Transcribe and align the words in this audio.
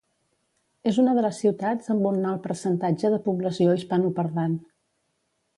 És 0.91 0.97
una 1.03 1.13
de 1.17 1.23
les 1.25 1.41
ciutats 1.43 1.91
amb 1.95 2.09
un 2.13 2.17
alt 2.31 2.43
percentatge 2.47 3.15
de 3.17 3.23
població 3.29 3.79
hispanoparlant. 3.81 4.61